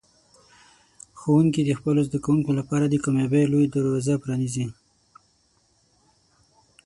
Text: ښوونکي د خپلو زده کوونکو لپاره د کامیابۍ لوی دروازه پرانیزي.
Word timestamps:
ښوونکي 1.19 1.61
د 1.65 1.71
خپلو 1.79 1.99
زده 2.07 2.19
کوونکو 2.25 2.51
لپاره 2.59 2.85
د 2.87 2.95
کامیابۍ 3.03 3.43
لوی 3.51 3.65
دروازه 3.75 4.13
پرانیزي. 4.23 4.65